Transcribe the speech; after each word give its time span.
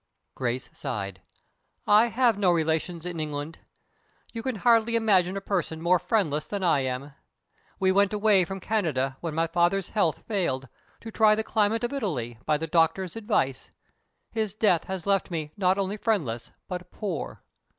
Grace 0.33 0.67
sighed. 0.73 1.21
"I 1.85 2.07
have 2.07 2.35
no 2.35 2.51
relatives 2.51 3.05
in 3.05 3.19
England. 3.19 3.59
You 4.33 4.41
can 4.41 4.55
hardly 4.55 4.95
imagine 4.95 5.37
a 5.37 5.41
person 5.41 5.79
more 5.79 5.99
friendless 5.99 6.47
than 6.47 6.63
I 6.63 6.79
am. 6.79 7.13
We 7.79 7.91
went 7.91 8.11
away 8.11 8.43
from 8.43 8.59
Canada, 8.59 9.17
when 9.21 9.35
my 9.35 9.45
father's 9.45 9.89
health 9.89 10.23
failed, 10.27 10.67
to 11.01 11.11
try 11.11 11.35
the 11.35 11.43
climate 11.43 11.83
of 11.83 11.93
Italy, 11.93 12.39
by 12.47 12.57
the 12.57 12.65
doctor's 12.65 13.15
advice. 13.15 13.69
His 14.31 14.55
death 14.55 14.85
has 14.85 15.05
left 15.05 15.29
me 15.29 15.51
not 15.55 15.77
only 15.77 15.97
friendless 15.97 16.49
but 16.67 16.89
poor." 16.89 17.43